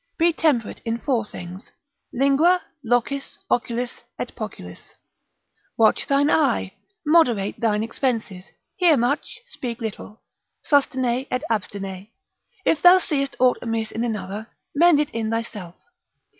[0.17, 1.71] Be temperate in four things,
[2.11, 4.95] lingua, locis, oculis, et poculis.
[5.77, 6.73] Watch thine eye.
[7.05, 8.45] Moderate thine expenses.
[8.77, 10.19] Hear much, speak little,
[10.63, 12.07] sustine et abstine.
[12.65, 15.75] If thou seest ought amiss in another, mend it in thyself.